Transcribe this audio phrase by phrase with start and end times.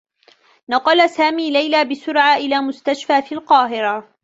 [0.69, 4.09] نقل سامي ليلى بسرعة إلى مستشفى في القاهرة.